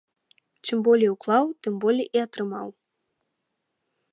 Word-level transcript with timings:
Чым 0.67 0.77
болей 0.87 1.11
уклаў, 1.15 1.45
тым 1.67 1.73
болей 1.83 2.07
і 2.19 2.25
атрымаў. 2.25 2.67